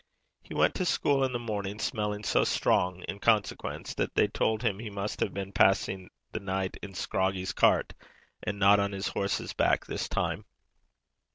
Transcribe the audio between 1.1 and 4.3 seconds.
in the morning smelling so strong in consequence, that they